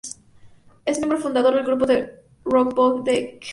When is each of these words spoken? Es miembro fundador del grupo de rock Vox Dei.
Es 0.83 0.97
miembro 0.97 1.19
fundador 1.19 1.53
del 1.53 1.63
grupo 1.63 1.85
de 1.85 2.23
rock 2.43 2.73
Vox 2.73 3.03
Dei. 3.03 3.39